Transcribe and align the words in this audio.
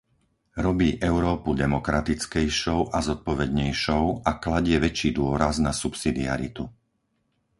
Robí 0.65 0.89
Európu 1.11 1.49
demokratickejšou 1.63 2.79
a 2.89 2.99
zodpovednejšou 3.09 4.03
a 4.29 4.41
kladie 4.43 4.75
väčší 4.85 5.09
dôraz 5.19 5.55
na 5.67 5.71
subsidiaritu. 5.81 6.63